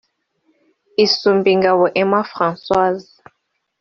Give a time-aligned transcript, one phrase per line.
[1.05, 3.09] Isumbingabo Emma Françoise